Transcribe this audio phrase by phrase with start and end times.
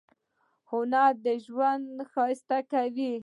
[0.71, 1.13] هنر
[1.45, 3.13] ژوند ښایسته کوي